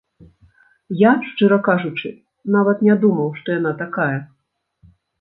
Я, 1.01 1.11
шчыра 1.27 1.59
кажучы, 1.69 2.13
нават 2.57 2.77
не 2.89 2.99
думаў, 3.07 3.31
што 3.41 3.47
яна 3.63 3.79
такая. 3.87 4.13